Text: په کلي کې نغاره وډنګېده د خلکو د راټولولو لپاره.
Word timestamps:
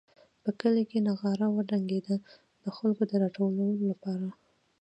په 0.43 0.49
کلي 0.59 0.83
کې 0.89 0.99
نغاره 1.07 1.47
وډنګېده 1.51 2.15
د 2.63 2.65
خلکو 2.77 3.03
د 3.07 3.11
راټولولو 3.23 3.83
لپاره. 3.91 4.27